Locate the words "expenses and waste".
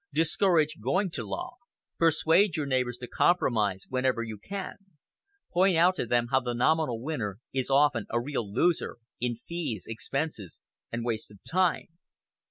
9.87-11.29